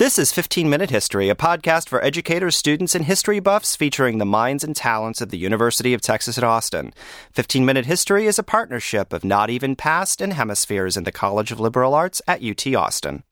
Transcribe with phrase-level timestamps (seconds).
[0.00, 4.24] This is 15 Minute History, a podcast for educators, students, and history buffs featuring the
[4.24, 6.94] minds and talents of the University of Texas at Austin.
[7.32, 11.52] 15 Minute History is a partnership of Not Even Past and Hemispheres in the College
[11.52, 13.24] of Liberal Arts at UT Austin.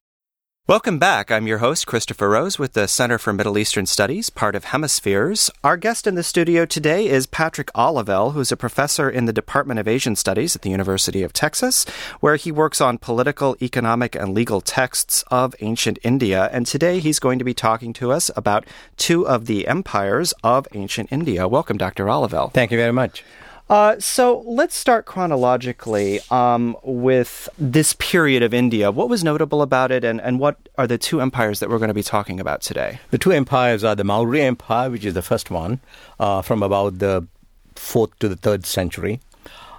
[0.69, 1.31] Welcome back.
[1.31, 5.51] I'm your host, Christopher Rose, with the Center for Middle Eastern Studies, part of Hemispheres.
[5.65, 9.81] Our guest in the studio today is Patrick Olivelle, who's a professor in the Department
[9.81, 11.87] of Asian Studies at the University of Texas,
[12.21, 16.51] where he works on political, economic, and legal texts of ancient India.
[16.53, 18.67] And today he's going to be talking to us about
[18.99, 21.49] two of the empires of ancient India.
[21.49, 22.05] Welcome, Dr.
[22.05, 22.53] Olivelle.
[22.53, 23.25] Thank you very much.
[23.69, 28.91] Uh, so let's start chronologically um, with this period of India.
[28.91, 31.89] What was notable about it, and, and what are the two empires that we're going
[31.89, 33.01] to be talking about today?
[33.11, 35.81] The two empires are the Maurya Empire, which is the first one,
[36.21, 37.27] uh, from about the
[37.75, 39.21] fourth to the third century.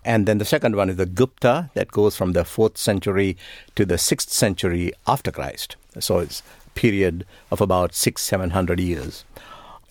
[0.03, 3.37] And then the second one is the Gupta, that goes from the fourth century
[3.75, 5.77] to the sixth century after Christ.
[5.99, 9.23] So it's a period of about six, seven hundred years.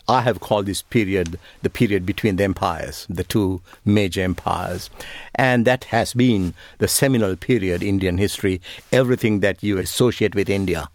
[0.09, 4.89] I have called this period the period between the empires, the two major empires.
[5.35, 8.61] And that has been the seminal period in Indian history.
[8.91, 10.89] Everything that you associate with India,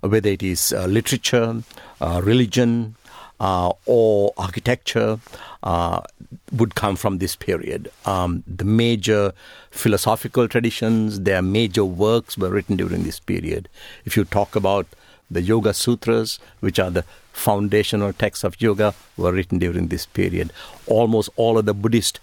[0.00, 1.62] whether it is uh, literature,
[2.00, 2.94] uh, religion,
[3.40, 5.18] uh, or architecture,
[5.62, 6.02] uh,
[6.52, 7.90] would come from this period.
[8.04, 9.32] Um, the major
[9.70, 13.68] philosophical traditions, their major works were written during this period.
[14.04, 14.86] If you talk about
[15.30, 20.52] the Yoga Sutras, which are the foundational texts of yoga, were written during this period.
[20.86, 22.20] Almost all of the Buddhist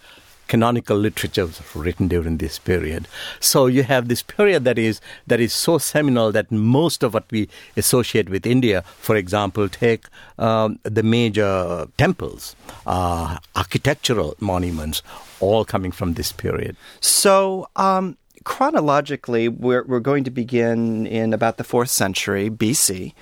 [0.48, 3.08] canonical literature was written during this period.
[3.40, 7.26] So you have this period that is that is so seminal that most of what
[7.32, 10.06] we associate with India, for example, take
[10.40, 15.04] um, the major temples, uh, architectural monuments,
[15.40, 16.76] all coming from this period.
[17.02, 17.70] So.
[17.76, 18.18] Um
[18.48, 23.14] chronologically, we're, we're going to begin in about the fourth century BC.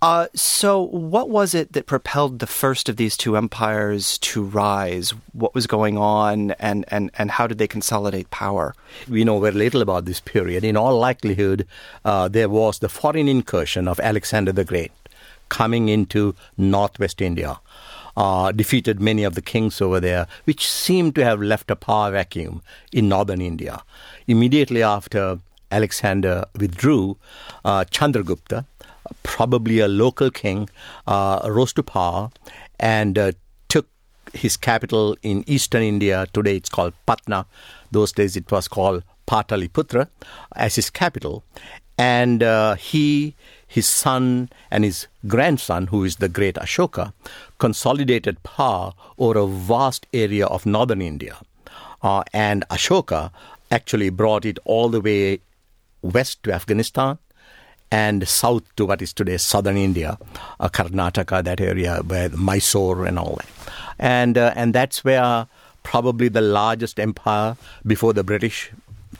[0.00, 5.12] Uh, so, what was it that propelled the first of these two empires to rise?
[5.32, 8.72] What was going on, and, and, and how did they consolidate power?
[9.08, 10.62] We know very little about this period.
[10.62, 11.66] In all likelihood,
[12.04, 14.92] uh, there was the foreign incursion of Alexander the Great
[15.48, 17.58] coming into northwest India.
[18.18, 22.10] Uh, defeated many of the kings over there, which seemed to have left a power
[22.10, 22.62] vacuum
[22.92, 23.74] in northern India.
[24.26, 25.38] Immediately after
[25.70, 27.16] Alexander withdrew,
[27.64, 28.64] uh, Chandragupta,
[29.22, 30.68] probably a local king,
[31.06, 32.30] uh, rose to power
[32.80, 33.30] and uh,
[33.68, 33.86] took
[34.32, 36.26] his capital in eastern India.
[36.32, 37.46] Today it's called Patna.
[37.92, 40.08] Those days it was called Pataliputra
[40.56, 41.44] as his capital.
[41.96, 43.34] And uh, he,
[43.68, 47.12] his son, and his grandson, who is the great Ashoka,
[47.58, 51.36] consolidated power over a vast area of northern India.
[52.02, 53.30] Uh, and Ashoka
[53.70, 55.40] actually brought it all the way
[56.00, 57.18] west to Afghanistan
[57.90, 60.18] and south to what is today southern India,
[60.60, 63.72] uh, Karnataka, that area where Mysore and all that.
[63.98, 65.46] And, uh, and that's where
[65.82, 67.56] probably the largest empire
[67.86, 68.70] before the British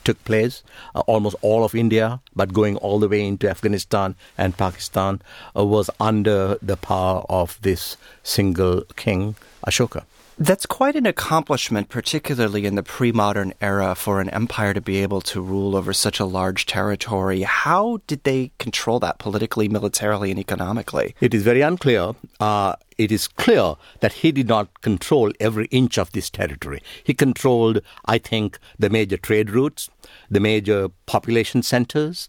[0.08, 0.62] took place.
[0.94, 5.20] Uh, almost all of India, but going all the way into Afghanistan and Pakistan,
[5.54, 9.36] uh, was under the power of this single king,
[9.66, 10.04] Ashoka.
[10.40, 14.98] That's quite an accomplishment, particularly in the pre modern era, for an empire to be
[15.02, 17.42] able to rule over such a large territory.
[17.42, 21.16] How did they control that politically, militarily, and economically?
[21.20, 22.12] It is very unclear.
[22.38, 26.84] Uh, it is clear that he did not control every inch of this territory.
[27.02, 29.90] He controlled, I think, the major trade routes,
[30.30, 32.28] the major population centers.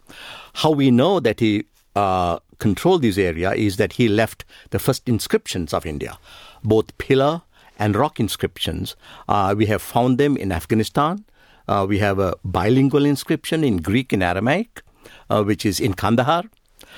[0.53, 1.65] How we know that he
[1.95, 6.17] uh, controlled this area is that he left the first inscriptions of India,
[6.63, 7.43] both pillar
[7.79, 8.95] and rock inscriptions.
[9.27, 11.25] Uh, we have found them in Afghanistan.
[11.67, 14.81] Uh, we have a bilingual inscription in Greek and Aramaic,
[15.29, 16.43] uh, which is in Kandahar.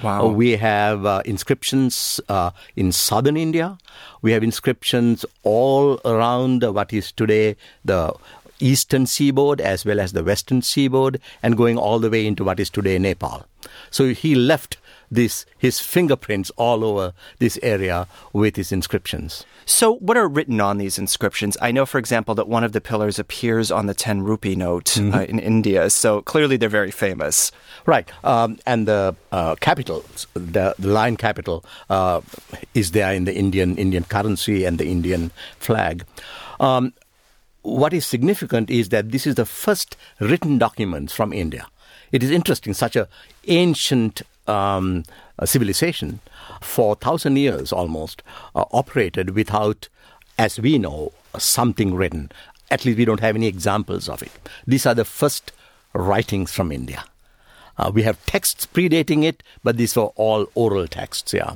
[0.02, 0.28] Wow.
[0.28, 3.78] we have uh, inscriptions uh, in southern India.
[4.22, 8.14] We have inscriptions all around what is today the
[8.60, 12.60] eastern seaboard as well as the western seaboard and going all the way into what
[12.60, 13.46] is today Nepal.
[13.90, 14.78] So he left
[15.12, 19.46] this his fingerprints all over this area with his inscriptions.
[19.66, 21.58] So, what are written on these inscriptions?
[21.62, 24.86] I know, for example, that one of the pillars appears on the 10 rupee note
[24.86, 25.14] mm-hmm.
[25.14, 27.52] uh, in India, so clearly they're very famous.
[27.86, 28.10] Right.
[28.24, 30.04] Um, and the uh, capital,
[30.34, 32.22] the, the, lion capital, uh,
[32.74, 36.06] is there in the Indian, Indian currency and the Indian flag.
[36.60, 36.94] Um,
[37.64, 41.68] what is significant is that this is the first written documents from India.
[42.12, 43.08] It is interesting, such a
[43.48, 44.22] ancient
[44.52, 45.04] um,
[45.46, 46.20] civilization
[46.62, 48.22] for thousand years almost
[48.56, 49.88] uh, operated without,
[50.38, 52.32] as we know, something written.
[52.70, 54.32] At least we don't have any examples of it.
[54.68, 55.52] These are the first
[55.94, 57.04] writings from India.
[57.78, 61.56] Uh, we have texts predating it, but these were all oral texts, yeah.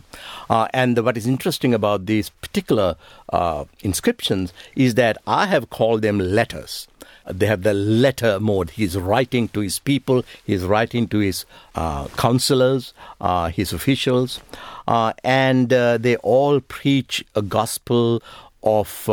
[0.49, 2.95] Uh, and what is interesting about these particular
[3.31, 6.87] uh, inscriptions is that I have called them letters.
[7.31, 8.71] They have the letter mode.
[8.71, 14.39] He's writing to his people, he's writing to his uh, counselors, uh, his officials,
[14.87, 18.21] uh, and they all preach a gospel
[18.63, 19.09] of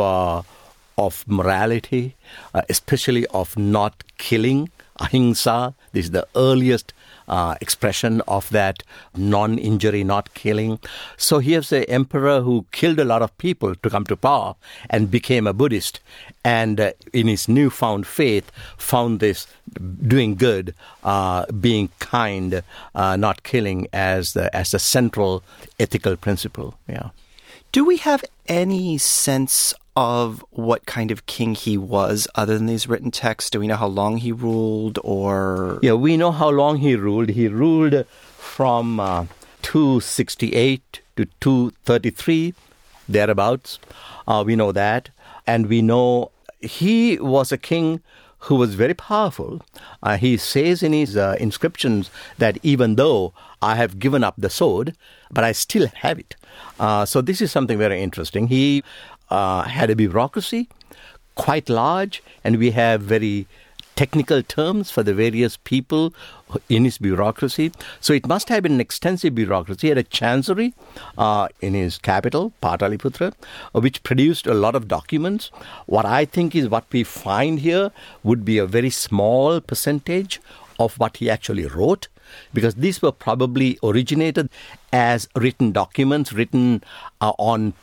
[0.97, 2.15] of morality,
[2.53, 5.73] uh, especially of not killing, ahimsa.
[5.91, 6.93] This is the earliest
[7.27, 8.83] uh, expression of that
[9.15, 10.79] non injury, not killing.
[11.17, 14.55] So here's an emperor who killed a lot of people to come to power
[14.89, 15.99] and became a Buddhist.
[16.43, 19.47] And uh, in his newfound faith, found this
[20.05, 22.63] doing good, uh, being kind,
[22.95, 25.43] uh, not killing as the, as the central
[25.79, 26.75] ethical principle.
[26.87, 27.09] Yeah.
[27.73, 32.87] Do we have any sense of what kind of king he was other than these
[32.87, 33.49] written texts?
[33.49, 35.79] Do we know how long he ruled or?
[35.81, 37.29] Yeah, we know how long he ruled.
[37.29, 38.05] He ruled
[38.37, 39.25] from uh,
[39.63, 42.53] 268 to 233,
[43.09, 43.79] thereabouts.
[44.27, 45.09] Uh, we know that.
[45.47, 46.29] And we know
[46.59, 48.01] he was a king
[48.43, 49.61] who was very powerful.
[50.01, 54.49] Uh, he says in his uh, inscriptions that even though I have given up the
[54.49, 54.95] sword,
[55.31, 56.35] but I still have it.
[56.79, 58.47] Uh, so this is something very interesting.
[58.47, 58.83] He
[59.29, 60.67] uh, had a bureaucracy,
[61.35, 63.47] quite large, and we have very
[63.95, 66.13] technical terms for the various people
[66.69, 67.71] in his bureaucracy.
[67.99, 69.87] So it must have been an extensive bureaucracy.
[69.87, 70.73] He had a chancery
[71.17, 73.33] uh, in his capital, Pataliputra,
[73.73, 75.51] which produced a lot of documents.
[75.85, 77.91] What I think is what we find here
[78.23, 80.41] would be a very small percentage
[80.79, 82.07] of what he actually wrote
[82.53, 84.49] because these were probably originated
[84.91, 86.83] as written documents written
[87.21, 87.73] uh, on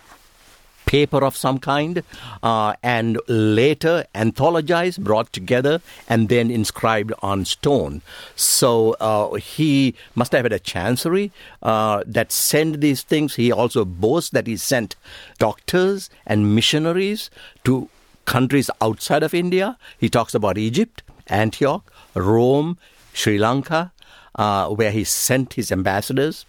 [0.91, 2.03] paper of some kind,
[2.43, 5.75] uh, and later anthologized, brought together,
[6.09, 8.03] and then inscribed on stone.
[8.35, 11.31] So uh, he must have had a chancery
[11.63, 13.37] uh, that sent these things.
[13.37, 14.97] He also boasts that he sent
[15.39, 17.31] doctors and missionaries
[17.65, 17.89] to
[18.25, 19.77] countries outside of India.
[19.99, 21.85] He talks about Egypt, Antioch,
[22.15, 22.79] Rome,
[23.13, 23.93] Sri Lanka,
[24.35, 26.47] uh, where he sent his ambassadors.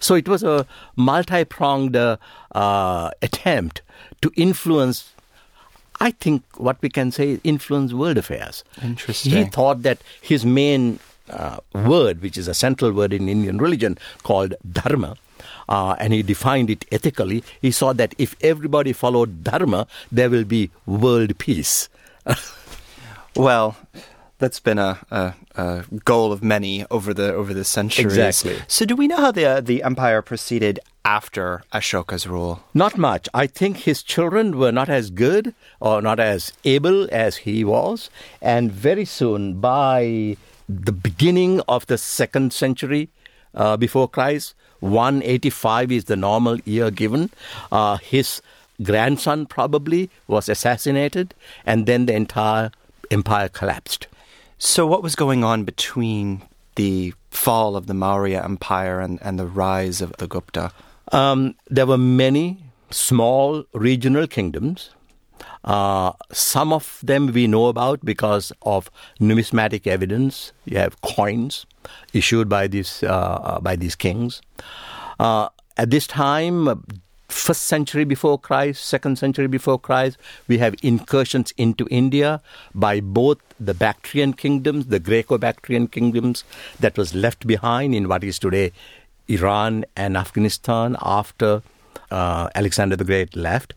[0.00, 0.66] So it was a
[0.96, 2.16] multi pronged uh,
[2.52, 3.82] uh, attempt
[4.22, 5.12] to influence.
[6.00, 8.64] I think what we can say influence world affairs.
[8.82, 9.32] Interesting.
[9.32, 10.98] He thought that his main
[11.30, 15.16] uh, word, which is a central word in Indian religion called dharma,
[15.68, 17.42] uh, and he defined it ethically.
[17.60, 21.88] He saw that if everybody followed dharma, there will be world peace.
[23.36, 23.76] well,
[24.38, 28.16] that's been a, a, a, goal of many over the over the centuries.
[28.16, 28.56] Exactly.
[28.68, 32.62] So, do we know how the uh, the empire proceeded after Ashoka's rule?
[32.74, 33.28] Not much.
[33.32, 38.10] I think his children were not as good or not as able as he was,
[38.42, 40.36] and very soon, by
[40.68, 43.10] the beginning of the second century
[43.54, 47.30] uh, before Christ, 185 is the normal year given.
[47.70, 48.42] Uh, his
[48.82, 51.34] grandson probably was assassinated,
[51.64, 52.72] and then the entire
[53.10, 54.08] empire collapsed.
[54.66, 56.40] So, what was going on between
[56.76, 60.72] the fall of the Maurya Empire and, and the rise of the Gupta?
[61.12, 64.88] Um, there were many small regional kingdoms.
[65.64, 68.90] Uh, some of them we know about because of
[69.20, 70.52] numismatic evidence.
[70.64, 71.66] You have coins
[72.14, 74.40] issued by these uh, by these kings.
[75.20, 76.82] Uh, at this time,
[77.28, 82.40] first century before Christ, second century before Christ, we have incursions into India
[82.74, 86.44] by both the Bactrian kingdoms, the Greco Bactrian kingdoms
[86.80, 88.72] that was left behind in what is today
[89.28, 91.62] Iran and Afghanistan after
[92.10, 93.74] uh, Alexander the Great left.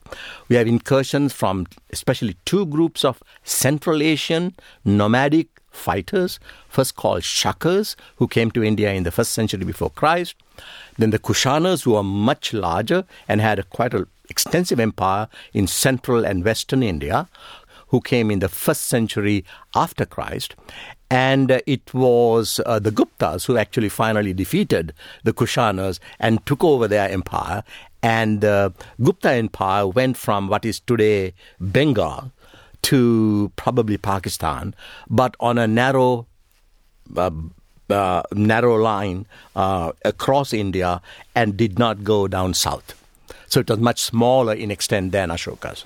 [0.50, 7.96] We have incursions from especially two groups of Central Asian nomadic fighters, first called Shakas,
[8.18, 10.36] who came to India in the first century before Christ.
[10.98, 15.68] Then the Kushanas, who are much larger and had a quite an extensive empire in
[15.68, 17.28] central and western India,
[17.90, 19.46] who came in the first century
[19.76, 20.56] after Christ.
[21.10, 24.94] And uh, it was uh, the Guptas who actually finally defeated
[25.24, 27.64] the Kushanas and took over their empire.
[28.04, 32.32] And the Gupta Empire went from what is today Bengal
[32.88, 34.74] to probably Pakistan,
[35.10, 36.26] but on a narrow
[37.18, 37.32] uh,
[37.90, 39.26] uh, narrow line
[39.56, 41.02] uh, across India
[41.36, 42.96] and did not go down south.
[43.48, 45.84] So it was much smaller in extent than Ashoka's.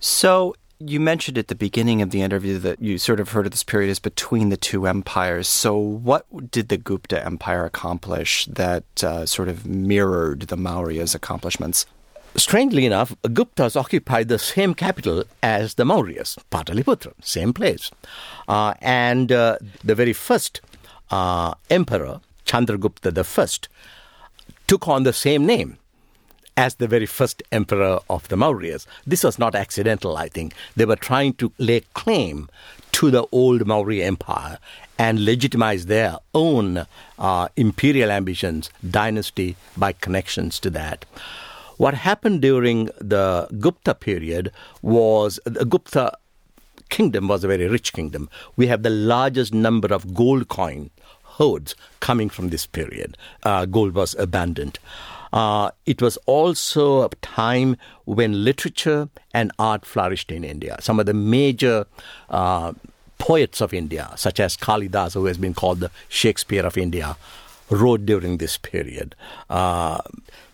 [0.00, 3.52] So you mentioned at the beginning of the interview that you sort of heard of
[3.52, 5.48] this period as between the two empires.
[5.48, 11.84] So, what did the Gupta Empire accomplish that uh, sort of mirrored the Maurya's accomplishments?
[12.36, 17.90] Strangely enough, Guptas occupied the same capital as the Mauryas, Pataliputra, same place.
[18.46, 20.60] Uh, and uh, the very first
[21.10, 23.68] uh, emperor, Chandragupta I,
[24.66, 25.78] took on the same name
[26.56, 28.86] as the very first emperor of the Mauryas.
[29.06, 30.54] This was not accidental, I think.
[30.76, 32.48] They were trying to lay claim
[32.92, 34.58] to the old Maurya Empire
[34.98, 36.84] and legitimize their own
[37.18, 41.04] uh, imperial ambitions, dynasty, by connections to that.
[41.78, 46.12] What happened during the Gupta period was the Gupta
[46.88, 48.28] kingdom was a very rich kingdom.
[48.56, 50.90] We have the largest number of gold coin
[51.22, 53.16] hoards coming from this period.
[53.44, 54.80] Uh, gold was abundant.
[55.32, 60.76] Uh, it was also a time when literature and art flourished in India.
[60.80, 61.86] Some of the major
[62.28, 62.72] uh,
[63.18, 67.16] poets of India, such as Kalidas, who has been called the Shakespeare of India,
[67.70, 69.14] wrote during this period.
[69.48, 70.00] Uh,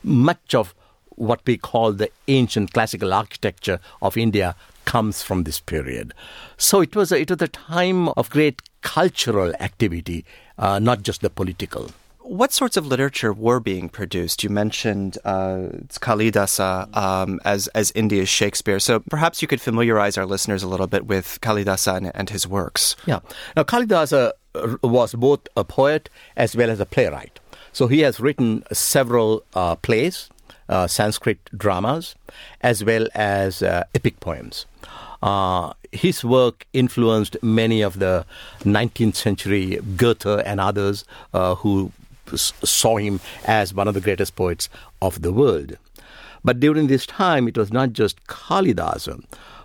[0.02, 0.74] much of
[1.16, 4.54] what we call the ancient classical architecture of India
[4.84, 6.12] comes from this period.
[6.56, 10.24] So it was a, it was a time of great cultural activity,
[10.58, 11.90] uh, not just the political
[12.24, 14.42] what sorts of literature were being produced?
[14.42, 15.68] You mentioned uh,
[16.00, 20.86] Kalidasa um, as as India's Shakespeare, so perhaps you could familiarize our listeners a little
[20.86, 22.96] bit with Kalidasa and, and his works.
[23.06, 23.20] Yeah,
[23.56, 27.40] now Kalidasa uh, was both a poet as well as a playwright.
[27.72, 30.30] So he has written several uh, plays,
[30.68, 32.14] uh, Sanskrit dramas,
[32.60, 34.66] as well as uh, epic poems.
[35.22, 38.26] Uh, his work influenced many of the
[38.60, 41.92] 19th century Goethe and others uh, who
[42.34, 44.68] saw him as one of the greatest poets
[45.00, 45.76] of the world.
[46.44, 49.24] But during this time, it was not just Kalidasa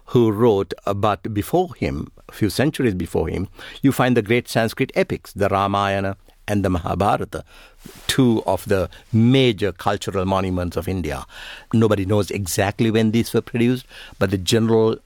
[0.10, 3.48] who wrote, but before him, a few centuries before him,
[3.84, 6.18] you find the great Sanskrit epics, the Ramayana
[6.50, 7.46] and the Mahabharata,
[8.08, 11.26] two of the major cultural monuments of India.
[11.72, 13.86] Nobody knows exactly when these were produced,
[14.18, 14.98] but the general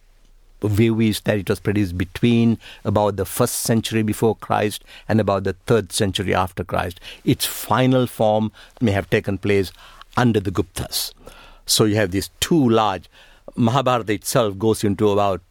[0.63, 5.43] view is that it was produced between about the first century before Christ and about
[5.43, 7.01] the third century after Christ.
[7.25, 9.73] Its final form may have taken place
[10.15, 11.13] under the Guptas.
[11.65, 13.09] So you have these two large.
[13.57, 15.41] Mahabharata itself goes into about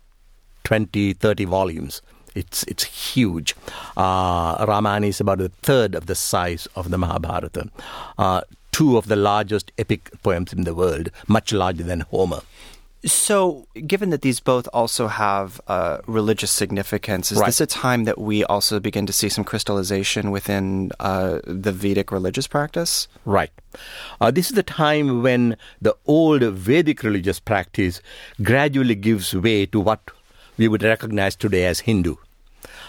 [0.64, 2.00] 20, 30 volumes.
[2.34, 3.54] It's it's huge.
[3.96, 7.70] Uh, Ramayana is about a third of the size of the Mahabharata.
[8.18, 12.40] Uh, two of the largest epic poems in the world, much larger than Homer.
[13.04, 17.46] So, given that these both also have uh, religious significance, is right.
[17.46, 22.12] this a time that we also begin to see some crystallization within uh, the Vedic
[22.12, 23.08] religious practice?
[23.24, 23.50] Right.
[24.20, 28.00] Uh, this is the time when the old Vedic religious practice
[28.40, 30.08] gradually gives way to what
[30.56, 32.16] we would recognize today as Hindu.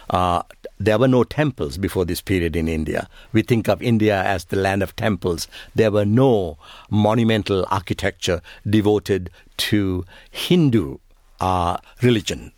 [0.10, 0.44] Uh,
[0.80, 3.08] there were no temples before this period in India.
[3.32, 5.48] We think of India as the land of temples.
[5.76, 6.58] There were no
[6.90, 10.98] monumental architecture devoted to Hindu
[11.40, 12.52] uh, religion.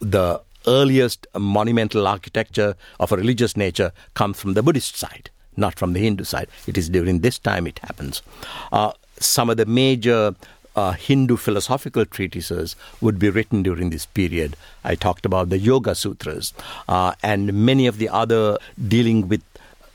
[0.00, 5.92] The earliest monumental architecture of a religious nature comes from the Buddhist side, not from
[5.92, 6.48] the Hindu side.
[6.66, 8.22] It is during this time it happens.
[8.70, 10.34] Uh, some of the major
[10.76, 14.56] uh, Hindu philosophical treatises would be written during this period.
[14.84, 16.52] I talked about the Yoga Sutras
[16.88, 19.42] uh, and many of the other dealing with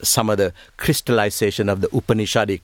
[0.01, 2.61] some of the crystallization of the Upanishadic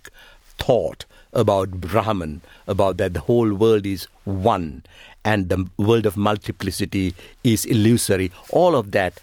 [0.57, 4.83] thought about Brahman, about that the whole world is one
[5.25, 8.31] and the world of multiplicity is illusory.
[8.51, 9.19] All of that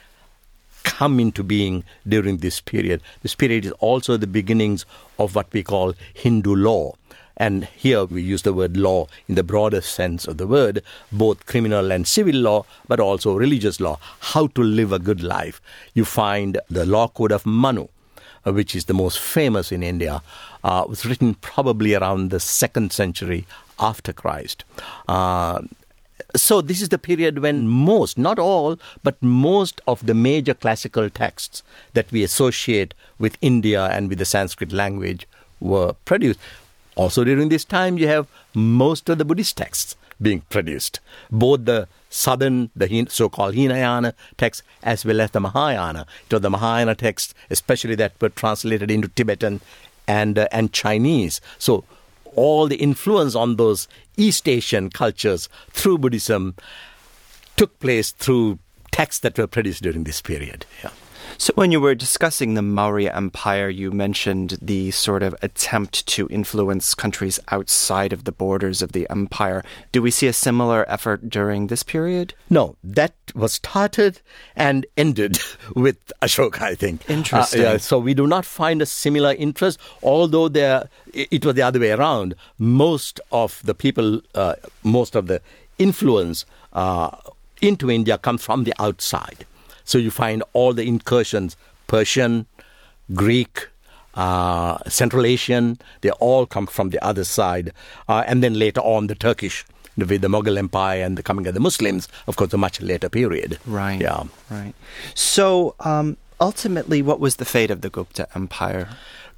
[0.82, 3.02] come into being during this period.
[3.22, 4.86] This period is also the beginnings
[5.18, 6.94] of what we call Hindu law.
[7.40, 11.46] And here we use the word law in the broader sense of the word, both
[11.46, 13.98] criminal and civil law, but also religious law,
[14.34, 15.62] how to live a good life.
[15.94, 17.88] You find the law code of Manu,
[18.46, 20.20] uh, which is the most famous in India,
[20.62, 23.46] uh, was written probably around the second century
[23.78, 24.64] after Christ.
[25.08, 25.62] Uh,
[26.36, 31.08] so this is the period when most, not all, but most of the major classical
[31.08, 31.62] texts
[31.94, 35.26] that we associate with India and with the Sanskrit language
[35.58, 36.38] were produced.
[37.00, 41.88] Also, during this time, you have most of the Buddhist texts being produced, both the
[42.10, 46.04] southern, the so-called Hinayana texts, as well as the Mahayana.
[46.30, 49.62] Was the Mahayana texts, especially that were translated into Tibetan
[50.06, 51.40] and uh, and Chinese.
[51.58, 51.84] So,
[52.36, 53.88] all the influence on those
[54.18, 56.54] East Asian cultures through Buddhism
[57.56, 58.58] took place through
[58.90, 60.66] texts that were produced during this period.
[60.84, 60.90] Yeah.
[61.40, 66.28] So, when you were discussing the Maurya Empire, you mentioned the sort of attempt to
[66.28, 69.64] influence countries outside of the borders of the empire.
[69.90, 72.34] Do we see a similar effort during this period?
[72.50, 74.20] No, that was started
[74.54, 75.38] and ended
[75.74, 77.08] with Ashoka, I think.
[77.08, 77.62] Interesting.
[77.62, 81.62] Uh, yeah, so, we do not find a similar interest, although there, it was the
[81.62, 82.34] other way around.
[82.58, 85.40] Most of the people, uh, most of the
[85.78, 86.44] influence
[86.74, 87.16] uh,
[87.62, 89.46] into India comes from the outside.
[89.90, 91.56] So you find all the incursions
[91.88, 92.46] Persian,
[93.12, 93.66] Greek,
[94.14, 97.72] uh, Central Asian, they all come from the other side.
[98.08, 99.64] Uh, and then later on, the Turkish,
[99.96, 103.08] with the Mughal Empire and the coming of the Muslims, of course, a much later
[103.08, 103.58] period.
[103.66, 104.00] Right.
[104.00, 104.22] Yeah.
[104.48, 104.74] Right.
[105.14, 108.88] So, um, ultimately, what was the fate of the Gupta Empire?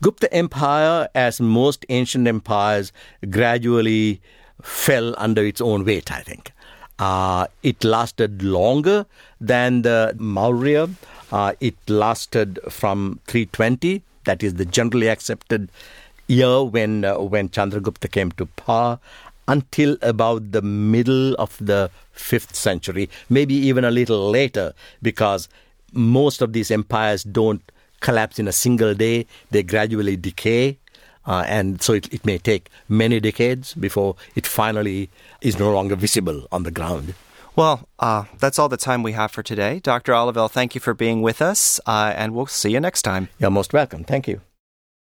[0.03, 2.93] Gupta Empire, as most ancient empires,
[3.31, 4.21] gradually
[4.61, 6.53] fell under its own weight, I think.
[7.03, 9.07] Uh, it lasted longer
[9.41, 10.89] than the Maurya.
[11.33, 15.69] Uh, it lasted from 320, that is the generally accepted
[16.29, 19.01] year when uh, when Chandragupta came to power,
[19.49, 25.49] until about the middle of the fifth century, maybe even a little later, because
[25.93, 30.79] most of these empires don't collapse in a single day; they gradually decay.
[31.27, 35.11] Uh, and so it, it may take many decades before it finally
[35.41, 37.15] is no longer visible on the ground.
[37.55, 39.79] Well, uh, that's all the time we have for today.
[39.81, 40.13] Dr.
[40.13, 43.29] Olivelle, thank you for being with us, uh, and we'll see you next time.
[43.39, 44.05] You're most welcome.
[44.05, 44.41] Thank you.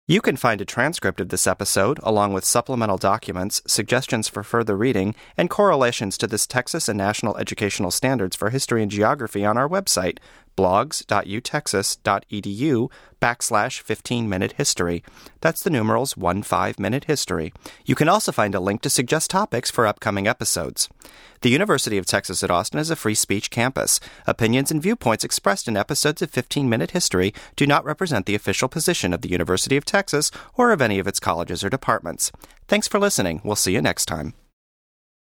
[0.07, 4.75] You can find a transcript of this episode, along with supplemental documents, suggestions for further
[4.75, 9.55] reading, and correlations to this Texas and National Educational Standards for History and Geography on
[9.55, 10.17] our website,
[10.59, 15.03] blogs.utexas.edu backslash 15 minute history.
[15.39, 17.53] That's the numerals 1 5 minute history.
[17.85, 20.89] You can also find a link to suggest topics for upcoming episodes.
[21.41, 24.01] The University of Texas at Austin is a free speech campus.
[24.27, 28.67] Opinions and viewpoints expressed in episodes of 15 Minute History do not represent the official
[28.67, 32.33] position of the University of Texas or of any of its colleges or departments.
[32.67, 33.39] Thanks for listening.
[33.45, 34.33] We'll see you next time.